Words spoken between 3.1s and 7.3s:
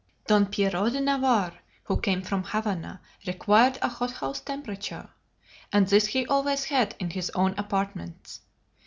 required a hothouse temperature: and this he always had in his